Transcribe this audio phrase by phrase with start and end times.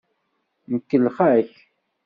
[0.73, 1.51] Nkellex-ak.